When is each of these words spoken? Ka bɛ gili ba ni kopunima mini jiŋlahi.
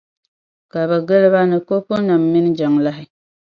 Ka 0.71 0.79
bɛ 0.89 0.97
gili 1.07 1.27
ba 1.33 1.41
ni 1.49 1.57
kopunima 1.67 2.15
mini 2.31 2.49
jiŋlahi. 2.57 3.03